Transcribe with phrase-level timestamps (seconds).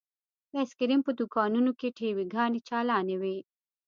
[0.51, 3.37] د ايسکريم په دوکانونو کښې ټي وي ګانې چالانې وې.